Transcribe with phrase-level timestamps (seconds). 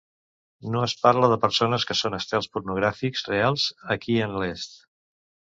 [0.75, 4.79] No es parla de persones que són estels pornogràfics reals aquí en l'est.